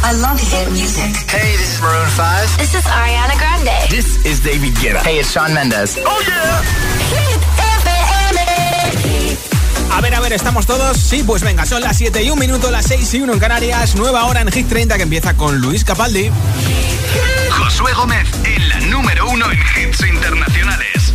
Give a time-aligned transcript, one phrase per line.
[0.00, 1.12] I love hit music.
[1.28, 2.58] Hey, this is Maroon 5.
[2.58, 3.90] This is Ariana Grande.
[3.90, 5.02] This is David Guetta.
[5.02, 5.98] Hey, it's Sean Mendes.
[6.06, 6.62] Oh yeah.
[9.96, 10.96] A ver, a ver, ¿estamos todos?
[10.96, 13.96] Sí, pues venga, son las 7 y 1 minuto, las 6 y 1 en Canarias.
[13.96, 16.30] Nueva hora en Hit 30 que empieza con Luis Capaldi.
[17.50, 21.12] Josué Gómez en la número 1 en hits internacionales.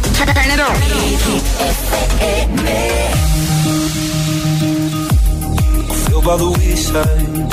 [6.24, 7.53] by the wayside,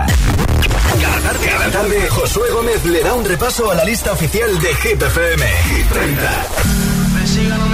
[3.75, 5.45] la lista oficial de Hit FM.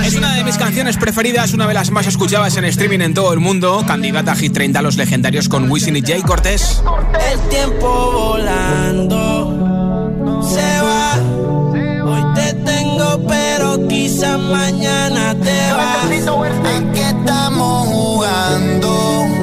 [0.06, 3.34] Es una de mis canciones preferidas, una de las más escuchadas en streaming en todo
[3.34, 3.84] el mundo.
[3.88, 6.82] Candidata a Hit 30 a los legendarios con Wisin y Jay Cortés.
[7.32, 9.54] El tiempo volando
[10.44, 11.14] se va.
[12.06, 16.06] Hoy te tengo, pero quizá mañana te vas.
[16.06, 16.10] ¿A
[16.94, 19.37] qué estamos jugando?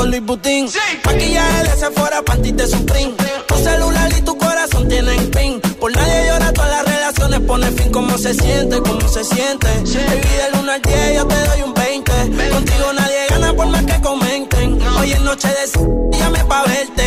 [0.00, 0.66] Con Luis Butín.
[1.04, 3.12] Maquillaje de Sephora, panty de Supreme.
[3.46, 5.60] Tu celular y tu corazón tienen pin.
[5.78, 9.66] Por nadie llora, todas las relaciones pone fin como se siente, como se siente.
[9.66, 12.12] Baby, del 1 al 10 yo te doy un 20.
[12.50, 14.78] Contigo nadie gana por más que comenten.
[14.98, 17.04] Hoy es noche de llame pa' verte.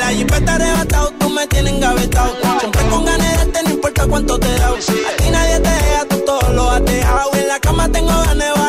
[0.00, 2.32] La jipeta arrebatado, tú me tienes engavetado.
[2.58, 4.68] Siempre con ganas de darte, no importa cuánto te da.
[4.68, 7.30] Aquí nadie te deja, tú todo lo has dejado.
[7.34, 8.59] En la cama tengo ganas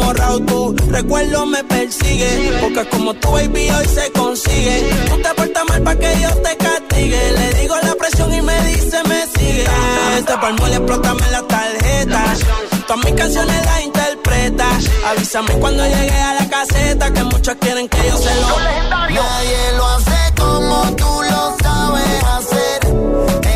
[0.00, 0.46] como Raúl.
[0.46, 2.58] Tu recuerdo me persigue.
[2.60, 4.90] Porque como tu baby hoy se consigue.
[5.08, 7.32] Tú te portas mal pa' que yo te castigue.
[7.32, 9.64] Le digo la presión y me dice me sigue.
[10.18, 12.24] Este palmo le explótame la tarjeta.
[12.86, 14.68] Todas mis canciones las interpreta.
[15.08, 17.12] Avísame cuando llegue a la caseta.
[17.12, 18.60] Que muchos quieren que yo se lo.
[19.10, 22.80] Nadie lo hace como tú lo sabes hacer.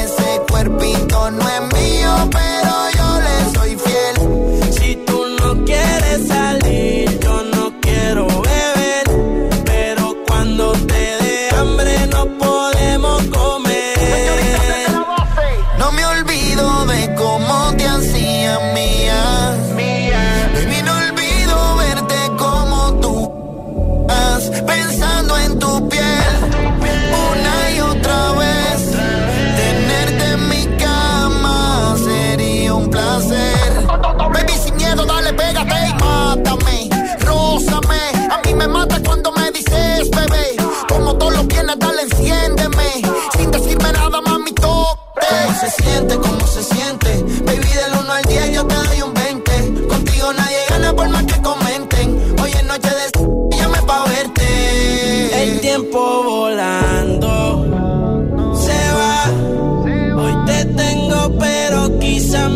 [0.03, 2.84] Ese cuerpito no es mío, pero
[6.17, 6.74] no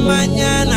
[0.09, 0.68] mañana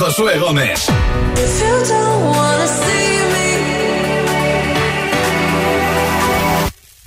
[0.00, 0.86] Josué Gómez.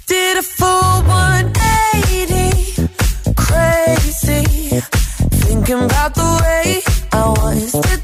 [0.06, 2.88] Did a full 180,
[3.36, 4.44] crazy.
[5.42, 8.03] Thinking about the way I was.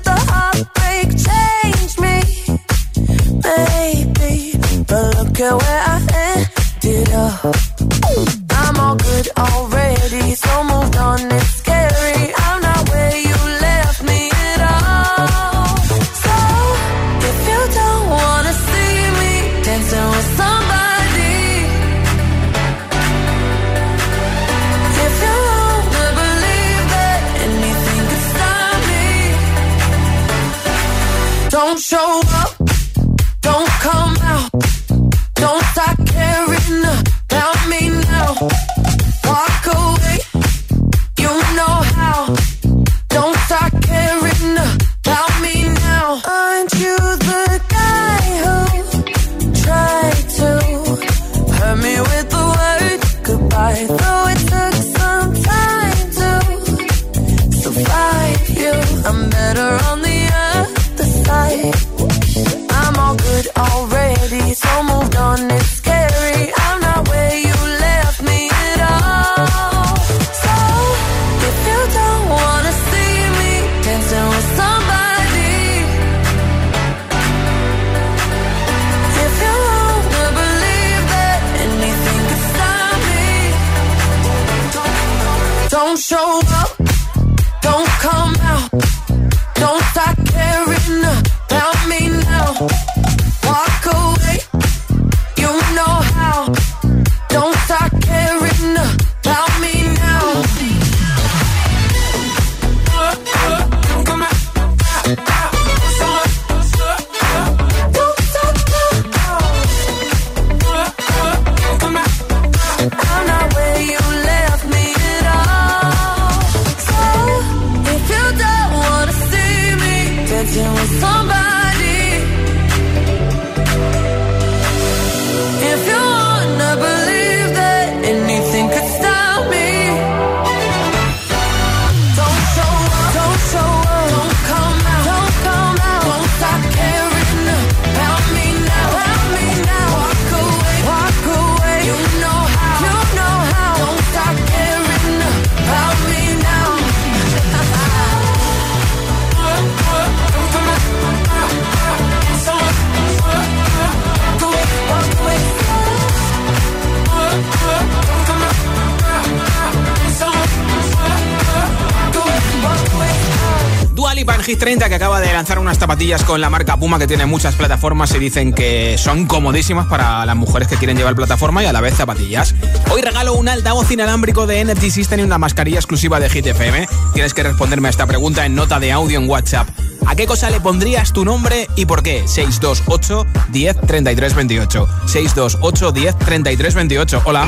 [165.39, 169.25] Lanzar unas zapatillas con la marca Puma que tiene muchas plataformas y dicen que son
[169.25, 172.53] comodísimas para las mujeres que quieren llevar plataforma y a la vez zapatillas.
[172.91, 176.89] Hoy regalo un altavoz inalámbrico de Energy System y una mascarilla exclusiva de Hit FM.
[177.13, 179.69] Tienes que responderme a esta pregunta en nota de audio en WhatsApp.
[180.05, 182.27] ¿A qué cosa le pondrías tu nombre y por qué?
[182.27, 184.88] 628 10 33 28.
[185.05, 187.22] 628 10 33 28.
[187.24, 187.48] Hola.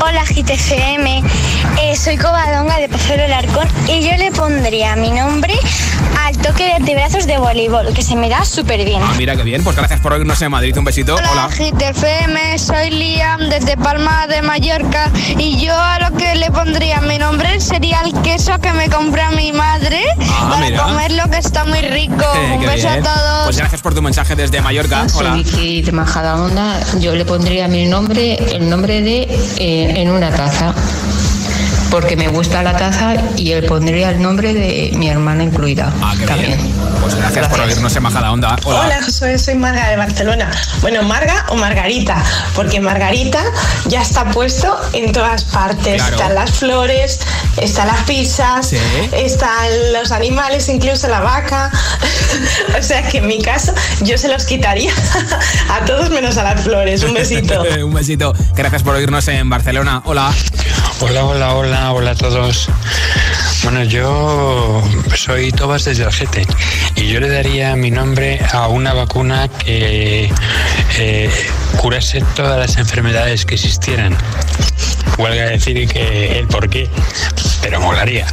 [0.00, 1.24] Hola GTFM,
[1.82, 5.54] eh, soy Covadonga de Pozuelo Larcón y yo le pondría mi nombre
[6.42, 9.00] toque de brazos de voleibol, que se me da súper bien.
[9.02, 11.14] Ah, mira qué bien, pues gracias por oírnos en Madrid, un besito.
[11.14, 17.00] Hola, GTFM, soy Liam desde Palma de Mallorca y yo a lo que le pondría
[17.00, 20.82] mi nombre sería el queso que me compra mi madre Ah, para mira.
[20.82, 22.24] comerlo que está muy rico.
[22.36, 23.00] Eh, Un beso bien.
[23.06, 23.44] a todos.
[23.44, 25.08] Pues gracias por tu mensaje desde Mallorca.
[25.08, 25.34] Soy Hola.
[25.34, 26.80] Vicky de Majadahonda.
[27.00, 29.22] Yo le pondría mi nombre, el nombre de
[29.58, 30.74] eh, en una taza,
[31.90, 35.92] porque me gusta la taza y le pondría el nombre de mi hermana incluida.
[36.00, 36.56] Ah, qué también.
[36.56, 36.72] bien.
[37.00, 38.56] Pues gracias, por oírnos en Majada Onda.
[38.64, 38.80] Hola.
[38.80, 40.50] Hola, soy Marga de Barcelona.
[40.80, 42.22] Bueno, Marga o Margarita,
[42.54, 43.42] porque Margarita
[43.86, 45.96] ya está puesto en todas partes.
[45.96, 46.16] Claro.
[46.16, 47.20] Están las flores,
[47.56, 48.78] están las pizzas, Sí.
[49.12, 51.70] están los animales, incluso la vaca.
[52.78, 54.92] o sea que en mi caso yo se los quitaría
[55.70, 57.02] a todos menos a las flores.
[57.02, 57.62] Un besito.
[57.84, 58.34] un besito.
[58.54, 60.02] Gracias por oírnos en Barcelona.
[60.04, 60.32] Hola.
[61.02, 62.68] Hola, hola, hola, hola a todos.
[63.62, 64.82] Bueno, yo
[65.16, 66.46] soy Tobas desde Algete
[66.94, 70.30] y yo le daría mi nombre a una vacuna que
[70.98, 71.30] eh,
[71.78, 74.14] curase todas las enfermedades que existieran.
[75.16, 76.90] Huelga decir que el por qué,
[77.60, 78.26] pero molaría.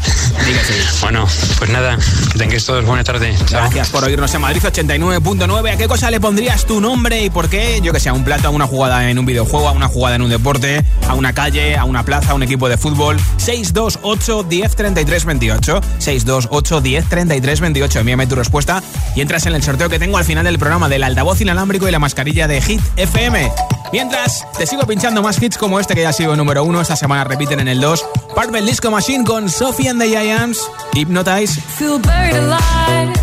[1.01, 1.97] Bueno, pues nada,
[2.31, 3.35] que tengáis todos buena tarde.
[3.45, 3.61] Chao.
[3.61, 5.73] Gracias por oírnos en Madrid 89.9.
[5.73, 7.79] ¿A qué cosa le pondrías tu nombre y por qué?
[7.81, 10.15] Yo que sé, a un plato, a una jugada en un videojuego, a una jugada
[10.15, 13.17] en un deporte, a una calle, a una plaza, a un equipo de fútbol.
[13.37, 15.81] 628 10 33 28.
[15.99, 17.99] 628 10 33 28.
[17.99, 18.81] Envíame tu respuesta
[19.15, 21.91] y entras en el sorteo que tengo al final del programa del altavoz inalámbrico y
[21.91, 23.51] la mascarilla de Hit FM.
[23.91, 26.81] Mientras, te sigo pinchando más hits como este que ya ha sido número uno.
[26.81, 28.05] Esta semana repiten en el 2.
[28.35, 30.59] Parvel Disco Machine con Sophie and the Giants.
[30.93, 31.55] Hypnotize.
[31.77, 33.13] Feel buried alive.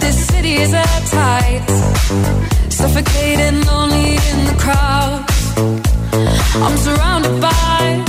[0.00, 1.66] This city is at tight.
[2.68, 5.24] Suffocating, lonely in the crowd.
[6.64, 8.04] I'm surrounded by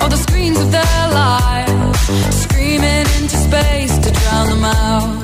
[0.00, 2.00] all the screens of their lives.
[2.44, 5.19] Screaming into space to drown them out.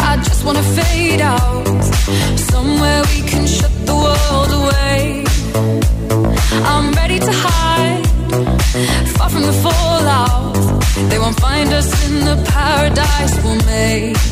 [0.00, 1.66] I just wanna fade out.
[2.36, 3.01] Somewhere
[11.34, 14.31] find us in the paradise we'll make.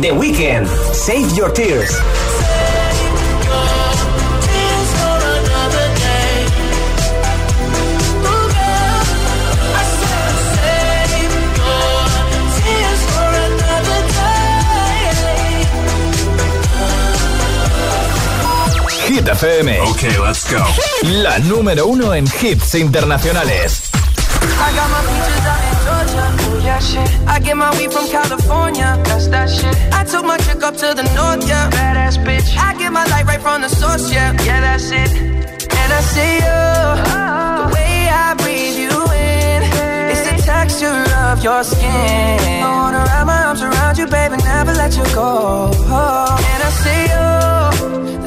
[0.00, 1.99] The Weekend, Save Your Tears.
[19.60, 19.80] FM.
[19.82, 20.64] Ok, let's go.
[21.02, 23.90] La número uno en hits internacionales.
[24.42, 27.10] I got my peaches out in Georgia, oh yeah shit.
[27.26, 29.76] I get my weed from California, that's that shit.
[29.92, 32.56] I took my chick up to the north, yeah, badass bitch.
[32.56, 35.12] I get my light right from the source, yeah, yeah that's it.
[35.12, 36.60] And I see you,
[37.60, 39.62] the way I breathe you in,
[40.10, 42.62] it's the texture of your skin.
[42.62, 45.70] I wanna wrap my arms around you, baby, never let you go.
[45.70, 46.99] And I see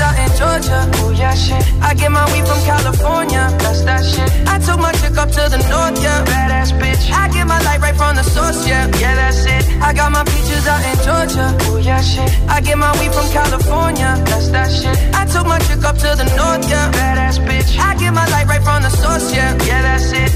[0.00, 0.80] out in Georgia.
[1.02, 1.62] Oh yeah, shit.
[1.82, 3.48] I get my weed from California.
[3.58, 4.30] That's that shit.
[4.46, 6.24] I took my chick up to the north, yeah.
[6.24, 7.10] Badass bitch.
[7.12, 8.86] I get my light right from the source, yeah.
[8.98, 9.64] Yeah, that's it.
[9.82, 11.46] I got my peaches out in Georgia.
[11.70, 12.30] Oh yeah, shit.
[12.48, 14.10] I get my weed from California.
[14.26, 14.96] That's that shit.
[15.14, 16.90] I took my chick up to the north, yeah.
[16.92, 17.78] Badass bitch.
[17.78, 19.56] I get my light right from the source, yeah.
[19.66, 20.32] Yeah, that's it.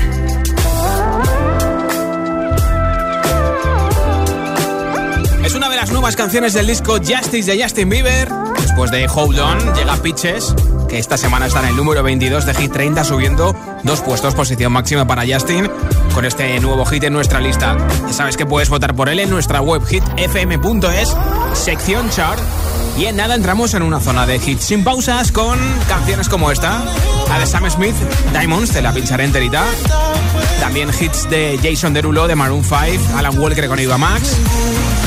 [5.45, 8.52] Es una de las nuevas canciones del disco Justice de Justin Bieber.
[8.63, 10.55] Después de Hold On, llega Pitches,
[10.89, 14.73] que esta semana está en el número 22 de Hit 30, subiendo dos puestos, posición
[14.73, 15.69] máxima para Justin,
[16.15, 17.77] con este nuevo hit en nuestra lista.
[18.07, 21.17] Ya sabes que puedes votar por él en nuestra web hitfm.es,
[21.55, 22.39] sección chart.
[22.97, 26.85] Y en nada entramos en una zona de hits sin pausas con canciones como esta,
[27.29, 27.97] la de Sam Smith,
[28.33, 29.65] Diamonds, te la pincharé enterita.
[30.61, 34.39] También hits de Jason Derulo, de Maroon 5, Alan Walker con Iva Max.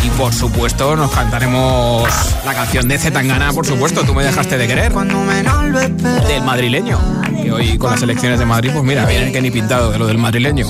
[0.05, 2.07] Y por supuesto nos cantaremos
[2.45, 4.93] la canción de Zetangana, por supuesto, tú me dejaste de querer.
[4.93, 6.99] Del madrileño.
[7.41, 10.05] Que hoy con las elecciones de Madrid, pues mira, vienen que ni pintado de lo
[10.05, 10.67] del madrileño.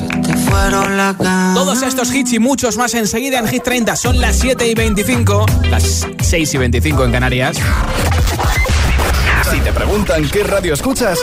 [1.53, 5.45] Todos estos hits y muchos más enseguida en Hit 30 son las 7 y 25,
[5.69, 7.57] las 6 y 25 en Canarias.
[9.51, 11.19] Si te preguntan qué radio escuchas,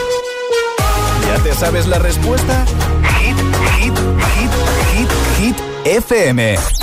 [1.27, 2.63] ¿ya te sabes la respuesta?
[3.19, 3.37] Hit,
[3.79, 3.97] hit,
[4.35, 4.51] hit,
[4.93, 6.82] hit, hit, FM.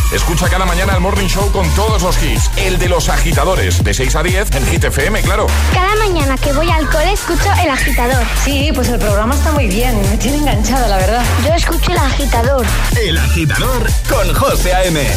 [0.11, 2.51] Escucha cada mañana el Morning Show con todos los hits.
[2.57, 5.47] El de los agitadores, de 6 a 10 en Hit FM, claro.
[5.73, 8.23] Cada mañana que voy al cole escucho El Agitador.
[8.43, 10.01] Sí, pues el programa está muy bien.
[10.09, 11.23] Me tiene enganchada, la verdad.
[11.45, 12.65] Yo escucho El Agitador.
[12.99, 15.07] El agitador con José A.M.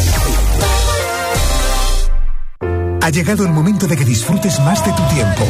[3.01, 5.43] Ha llegado el momento de que disfrutes más de tu tiempo.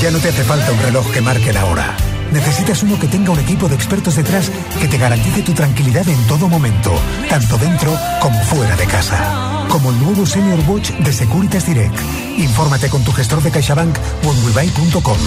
[0.00, 1.96] Ya no te hace falta un reloj que marque la hora.
[2.32, 6.26] Necesitas uno que tenga un equipo de expertos detrás que te garantice tu tranquilidad en
[6.26, 6.92] todo momento,
[7.28, 9.66] tanto dentro como fuera de casa.
[9.68, 11.98] Como el nuevo Senior Watch de Securitas Direct.
[12.38, 15.18] Infórmate con tu gestor de CaixaBank o en webuy.com.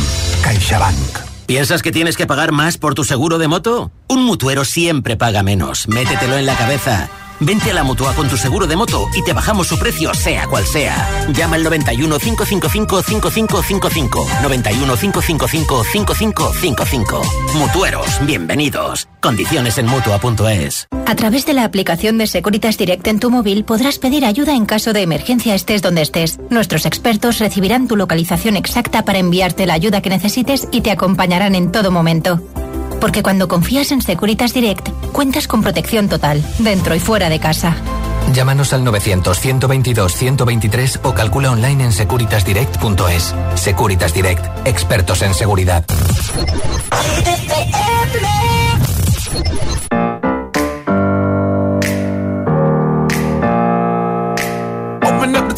[0.43, 1.33] CaixaBank.
[1.45, 3.91] ¿Piensas que tienes que pagar más por tu seguro de moto?
[4.07, 5.87] Un mutuero siempre paga menos.
[5.87, 7.09] Métetelo en la cabeza.
[7.45, 10.47] Vente a la Mutua con tu seguro de moto y te bajamos su precio sea
[10.47, 11.09] cual sea.
[11.33, 14.27] Llama al 91 555 5555.
[14.41, 17.21] 91 555 5555.
[17.55, 19.09] Mutueros, bienvenidos.
[19.19, 20.87] Condiciones en Mutua.es.
[21.05, 24.65] A través de la aplicación de Securitas Direct en tu móvil podrás pedir ayuda en
[24.65, 26.39] caso de emergencia estés donde estés.
[26.49, 31.55] Nuestros expertos recibirán tu localización exacta para enviarte la ayuda que necesites y te acompañarán
[31.55, 32.41] en todo momento.
[33.03, 37.75] Porque cuando confías en Securitas Direct, cuentas con protección total, dentro y fuera de casa.
[38.31, 43.35] Llámanos al 900-122-123 o calcula online en securitasdirect.es.
[43.55, 45.83] Securitas Direct, expertos en seguridad.
[55.01, 55.57] Open up the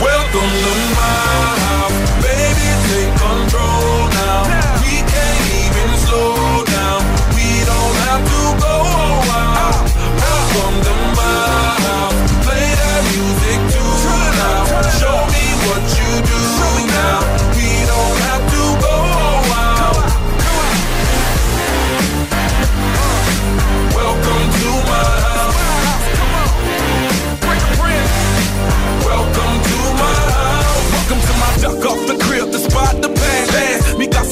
[0.00, 1.69] Welcome to my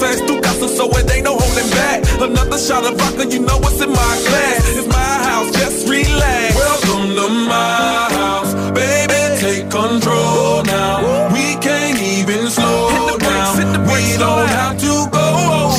[0.01, 0.09] Dance.
[0.09, 2.05] Mi casa es tu casa, so it ain't no holding back.
[2.21, 4.77] Another shot of vodka, you know what's in my glass.
[4.77, 6.55] It's my house, just relax.
[6.55, 11.33] Welcome to my house, baby, take control now.
[11.33, 13.57] We can't even slow down.
[13.87, 15.79] We don't have to go out.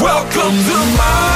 [0.00, 1.35] Welcome to my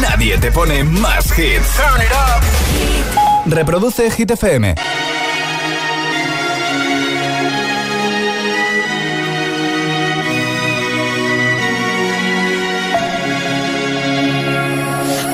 [0.00, 1.80] Nadie te pone más hits.
[3.46, 4.74] Reproduce Hit FM.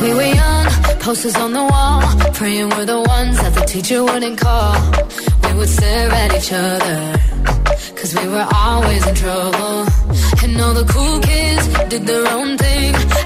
[0.02, 0.66] We were young,
[0.98, 2.02] posters on the wall,
[2.34, 4.74] praying we're the ones that the teacher wouldn't call.
[5.44, 6.98] We would stare at each other,
[7.98, 9.86] cause we were always in trouble.
[10.42, 12.94] And all the cool kids did their own thing.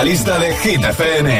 [0.00, 1.39] la lista de Hit FM.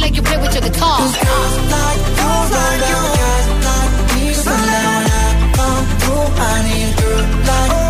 [0.00, 0.98] like you play with your guitar.
[0.98, 1.16] Cause
[1.74, 6.26] like you around with guys like me till sundown when I come through.
[6.42, 7.83] I need a girl like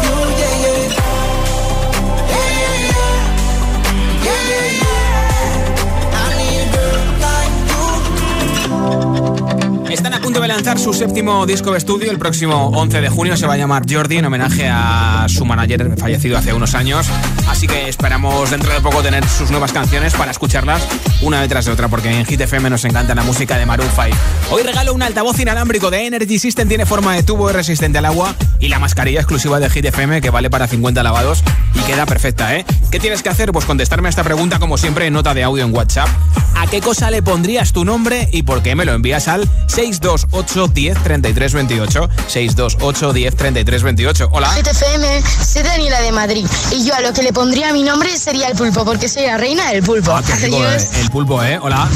[9.95, 12.11] Están a punto de lanzar su séptimo disco de estudio.
[12.11, 15.97] El próximo 11 de junio se va a llamar Jordi en homenaje a su manager
[15.97, 17.07] fallecido hace unos años.
[17.49, 20.83] Así que esperamos dentro de poco tener sus nuevas canciones para escucharlas
[21.23, 24.17] una detrás de otra, porque en Hit FM nos encanta la música de Maroon 5.
[24.51, 28.07] Hoy regalo un altavoz inalámbrico de Energy System, tiene forma de tubo y resistente al
[28.07, 32.05] agua y la mascarilla exclusiva de Hit FM que vale para 50 lavados y queda
[32.05, 32.67] perfecta, ¿eh?
[32.91, 33.53] ¿Qué tienes que hacer?
[33.53, 36.09] Pues contestarme a esta pregunta como siempre en nota de audio en WhatsApp.
[36.57, 39.49] ¿A qué cosa le pondrías tu nombre y por qué me lo envías al
[39.93, 42.09] 628 10 33 28?
[42.29, 44.29] 628 10 33 28.
[44.33, 44.49] Hola.
[44.55, 48.49] GTFM, soy Daniela de Madrid y yo a lo que le pondría mi nombre sería
[48.49, 50.13] el pulpo porque soy la reina del pulpo.
[50.13, 51.59] Ah, qué rico, eh, el pulpo, ¿eh?
[51.61, 51.89] Hola.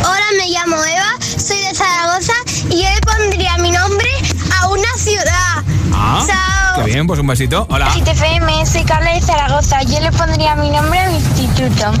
[0.00, 2.34] Hola, me llamo Eva, soy de Zaragoza
[2.68, 4.10] y yo le pondría mi nombre
[4.60, 5.62] a una ciudad.
[5.92, 6.84] Ah, Chao.
[6.84, 7.66] qué bien, pues un besito.
[7.70, 7.88] Hola.
[7.94, 9.82] GTFM, soy Carla de Zaragoza.
[9.82, 11.92] Yo le pondría mi nombre a mi instituto.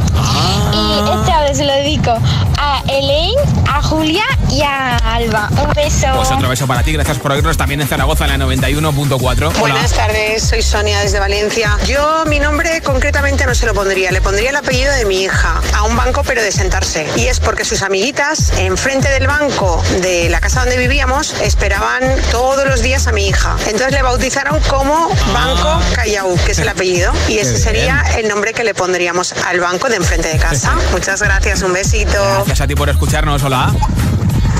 [0.72, 2.12] Y esta vez se lo dedico
[2.58, 5.48] a Elaine, a Julia y a Alba.
[5.62, 6.06] Un beso.
[6.14, 9.20] Pues otro beso para ti, gracias por oírnos también en Zaragoza en la 91.4.
[9.20, 9.58] Hola.
[9.58, 11.76] Buenas tardes, soy Sonia desde Valencia.
[11.86, 15.60] Yo mi nombre concretamente no se lo pondría, le pondría el apellido de mi hija
[15.74, 17.06] a un banco pero de sentarse.
[17.16, 22.66] Y es porque sus amiguitas enfrente del banco de la casa donde vivíamos esperaban todos
[22.66, 23.56] los días a mi hija.
[23.66, 27.12] Entonces le bautizaron como Banco Callao, que es el apellido.
[27.28, 30.76] Y ese sería el nombre que le pondríamos al banco de enfrente de casa.
[30.92, 32.22] Muchas gracias, un besito.
[32.34, 33.72] Gracias a ti por escucharnos, hola.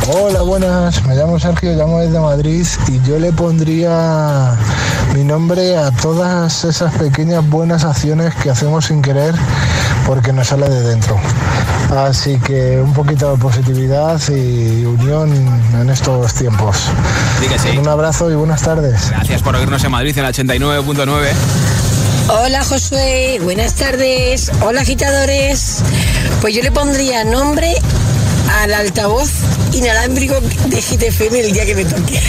[0.08, 1.04] Hola, buenas.
[1.04, 4.56] Me llamo Sergio, llamo desde Madrid y yo le pondría
[5.14, 9.34] mi nombre a todas esas pequeñas buenas acciones que hacemos sin querer
[10.06, 11.16] porque nos sale de dentro.
[11.96, 15.32] Así que un poquito de positividad y unión
[15.80, 16.76] en estos tiempos.
[17.58, 17.76] Sí.
[17.76, 19.10] Un abrazo y buenas tardes.
[19.10, 21.28] Gracias por oírnos en Madrid en el 89.9.
[22.28, 24.50] Hola Josué, buenas tardes.
[24.62, 25.82] Hola agitadores.
[26.40, 27.74] Pues yo le pondría nombre
[28.58, 29.30] al altavoz
[29.72, 32.20] inalámbrico de GTFM el día que me toque.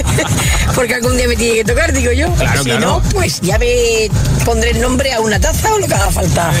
[0.74, 2.32] Porque algún día me tiene que tocar, digo yo.
[2.34, 2.86] Claro, si claro.
[2.86, 4.08] no, pues ya me
[4.44, 6.52] pondré el nombre a una taza o lo que haga falta.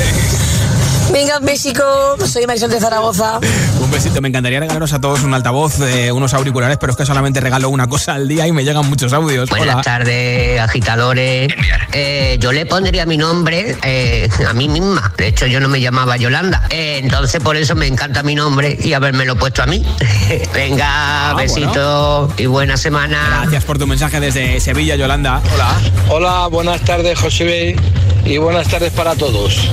[1.12, 1.82] Venga, un besico.
[2.26, 3.40] Soy Marisol de Zaragoza.
[3.80, 7.06] Un besito, me encantaría regalaros a todos un altavoz, eh, unos auriculares, pero es que
[7.06, 9.48] solamente regalo una cosa al día y me llegan muchos audios.
[9.48, 9.82] Buenas Hola.
[9.82, 11.52] tardes, agitadores.
[11.92, 15.12] Eh, yo le pondría mi nombre eh, a mí misma.
[15.16, 16.66] De hecho, yo no me llamaba Yolanda.
[16.70, 19.84] Eh, entonces, por eso me encanta mi nombre y habérmelo puesto a mí.
[20.54, 23.38] Venga, Ah, besito y buena semana.
[23.42, 25.40] Gracias por tu mensaje desde Sevilla, Yolanda.
[25.54, 25.74] Hola.
[26.08, 27.76] Hola, buenas tardes, José
[28.24, 29.70] y buenas tardes para todos.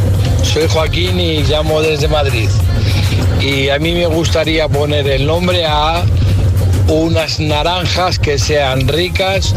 [0.54, 2.50] Soy Joaquín y llamo desde Madrid.
[3.42, 6.04] Y a mí me gustaría poner el nombre a
[6.88, 9.54] unas naranjas que sean ricas,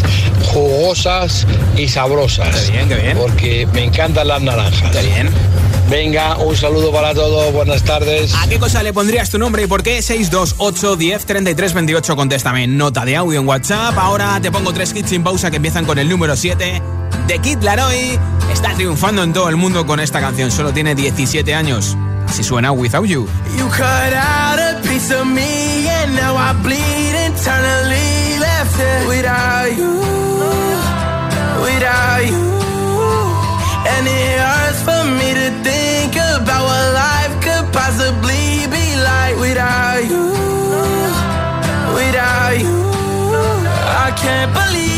[0.52, 2.54] jugosas y sabrosas.
[2.54, 3.16] Qué bien, qué bien.
[3.16, 4.90] Porque me encantan las naranjas.
[4.90, 5.30] Qué bien.
[5.88, 8.34] Venga, un saludo para todos, buenas tardes.
[8.34, 10.02] ¿A qué cosa le pondrías tu nombre y por qué?
[10.02, 12.16] 628 10 33 28.
[12.16, 13.96] Contéstame nota de audio en WhatsApp.
[13.96, 16.82] Ahora te pongo tres hits sin pausa que empiezan con el número 7.
[17.28, 18.18] The Kid Laroi
[18.50, 20.50] está triunfando en todo el mundo con esta canción.
[20.50, 21.94] Solo tiene 17 años.
[22.26, 23.28] Así suena Without You.
[23.58, 29.76] You cut out a piece of me and now I bleed internally left it without
[29.76, 30.00] you,
[31.60, 32.48] without you.
[33.92, 40.00] And it hurts for me to think about what life could possibly be like without
[40.08, 40.32] you,
[41.94, 42.78] without you.
[44.06, 44.97] I can't believe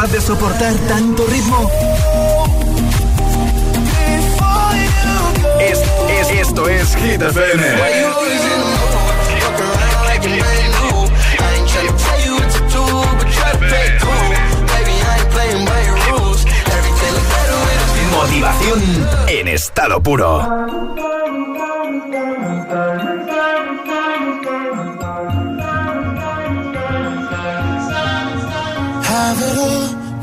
[0.00, 1.70] capaz de soportar tanto ritmo?
[5.60, 5.78] Es,
[6.08, 7.76] es- esto es Hit FM.
[18.12, 18.80] Motivación
[19.28, 20.40] en estado puro.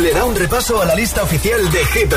[0.00, 2.14] le da un repaso a la lista oficial de Hit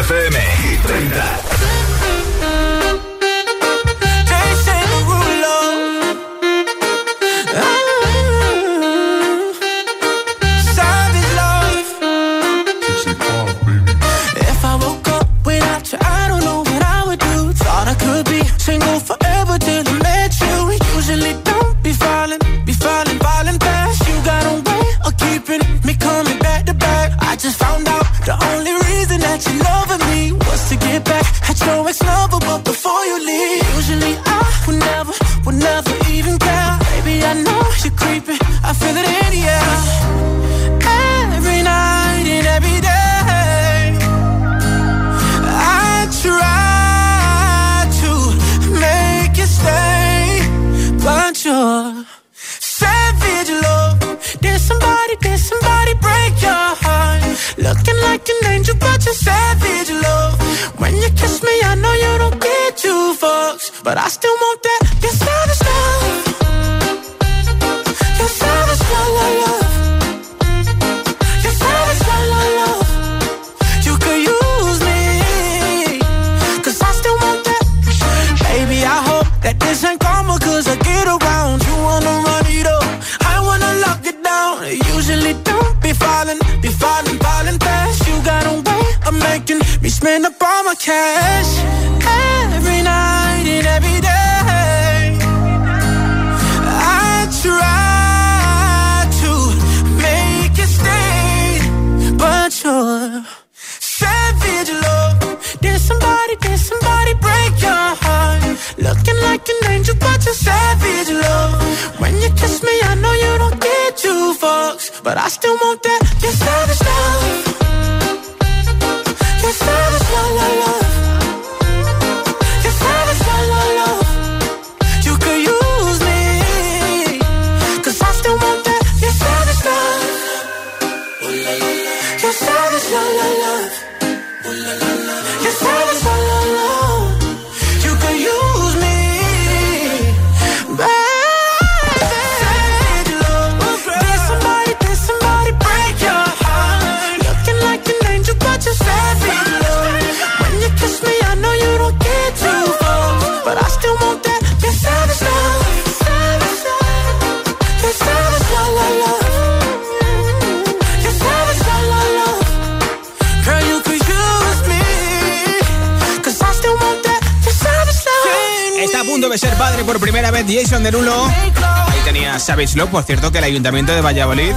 [172.75, 172.89] Love.
[172.89, 174.53] Por cierto, que el Ayuntamiento de Valladolid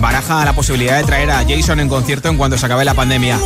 [0.00, 3.38] baraja la posibilidad de traer a Jason en concierto en cuanto se acabe la pandemia.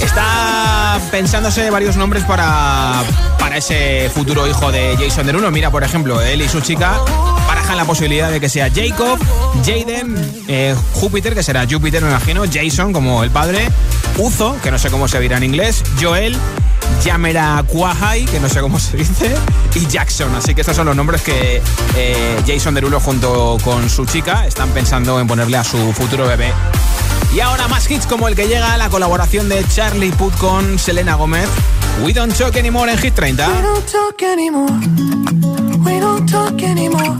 [0.00, 3.02] Está pensándose varios nombres para,
[3.38, 5.50] para ese futuro hijo de Jason Derulo.
[5.50, 6.98] Mira, por ejemplo, él y su chica
[7.46, 9.18] barajan la posibilidad de que sea Jacob,
[9.64, 13.68] Jaden, eh, Júpiter, que será Júpiter, me imagino, Jason como el padre,
[14.18, 16.36] Uzo, que no sé cómo se dirá en inglés, Joel,
[17.04, 19.34] Yamera Kwahai, que no sé cómo se dice,
[19.74, 20.34] y Jackson.
[20.34, 21.60] Así que estos son los nombres que
[21.96, 26.52] eh, Jason Derulo junto con su chica están pensando en ponerle a su futuro bebé.
[27.34, 30.78] Y ahora más hits como el que llega a la colaboración de Charlie Puth con
[30.78, 31.48] Selena Gómez.
[32.02, 33.48] We don't talk anymore en Hit 30.
[33.48, 34.72] We don't talk anymore.
[35.84, 37.18] We don't talk anymore.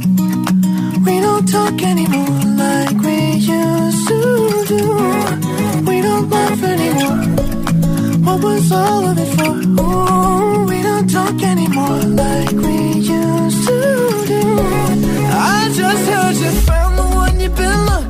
[1.04, 5.84] We don't talk anymore like we used to do.
[5.84, 7.43] We don't laugh anymore.
[8.24, 9.54] What was all of it for?
[9.82, 12.76] Ooh, we don't talk anymore like we
[13.16, 14.42] used to do.
[15.30, 18.03] I just heard you found the one you've been looking.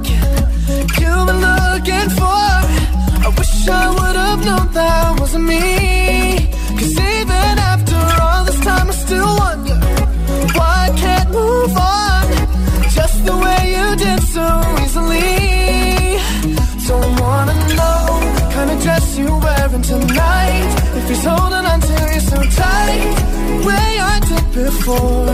[24.84, 25.28] Before.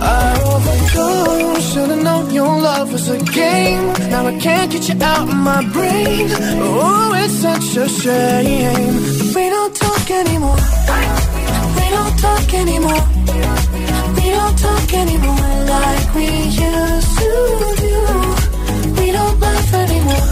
[0.00, 1.72] I overdosed.
[1.72, 3.86] Should've known your love was a game.
[4.10, 6.28] Now I can't get you out of my brain.
[6.58, 8.94] Oh, it's such a shame.
[9.36, 10.60] We don't talk anymore.
[11.78, 13.04] We don't talk anymore.
[14.16, 16.28] We don't talk anymore like we
[16.66, 17.30] used to
[17.84, 17.96] do.
[18.98, 20.26] We don't laugh anymore.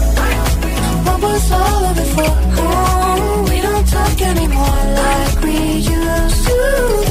[1.05, 2.31] What was all of it for?
[2.63, 5.57] Oh, we don't talk anymore like we
[5.95, 7.10] used to do.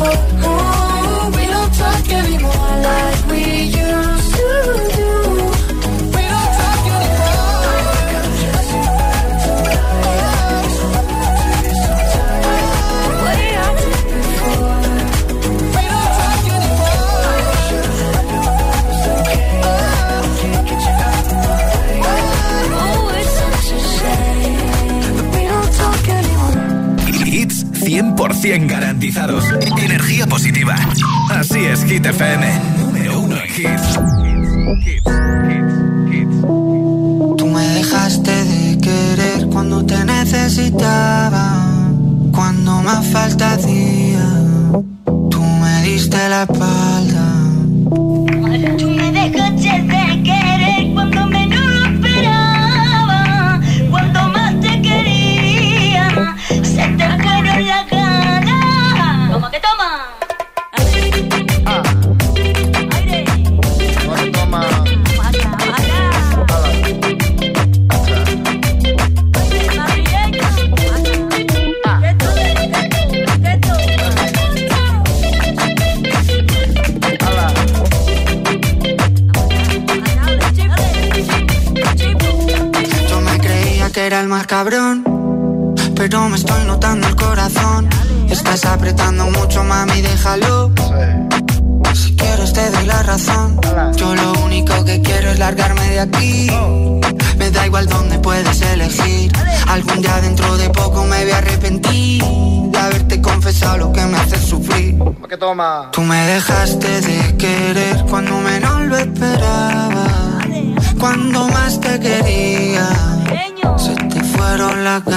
[0.00, 0.48] All of it for?
[0.48, 3.17] Oh, we don't talk anymore like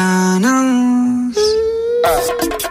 [0.01, 1.37] ganas.
[2.41, 2.70] De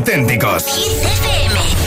[0.00, 1.79] Auténticos.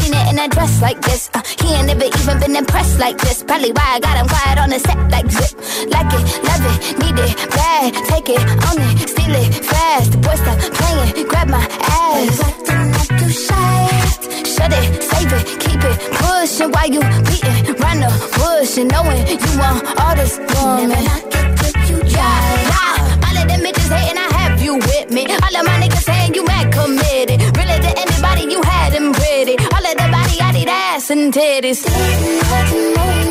[0.00, 1.30] Seen it in a dress like this.
[1.34, 3.42] Uh, he ain't never even been impressed like this.
[3.42, 5.52] Probably why I got him quiet on the set like zip.
[5.94, 7.94] Like it, love it, need it, bad.
[8.08, 10.12] Take it, own it, steal it, fast.
[10.12, 11.64] The boy stop playing, grab my
[12.04, 12.40] ass.
[12.40, 13.82] Acting like you shy.
[14.54, 19.22] Shut it, save it, keep it pushing while you beating round the bush and knowing
[19.26, 21.04] you want all this woman.
[21.90, 22.40] Yeah,
[22.70, 23.26] yeah.
[23.26, 25.26] All of them bitches hating, I have you with me.
[25.26, 27.40] All of my niggas saying you mad committed.
[27.56, 29.10] Really to anybody, you had them.
[29.40, 29.79] All
[31.10, 33.29] and titties.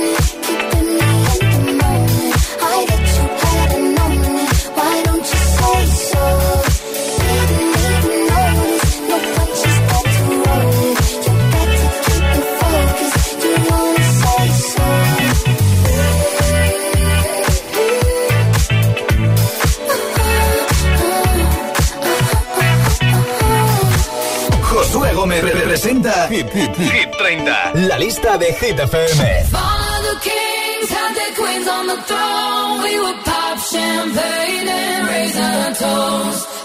[26.11, 26.35] 30.
[26.35, 27.87] Hit, hit, hit 30.
[27.87, 29.45] La lista de Hit FM.
[29.51, 32.81] Father kings had their queens on the throne.
[32.83, 36.58] We would pop champagne and raise our toast.